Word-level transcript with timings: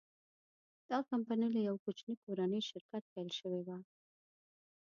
دا 0.89 0.99
کمپنۍ 1.11 1.47
له 1.55 1.59
یوه 1.67 1.79
کوچني 1.85 2.13
کورني 2.23 2.61
شرکت 2.69 3.03
پیل 3.13 3.29
شوې 3.39 3.61
وه. 3.67 3.77